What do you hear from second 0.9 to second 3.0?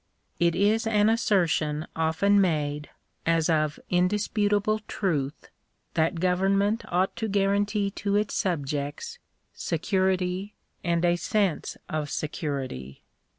assertion often made,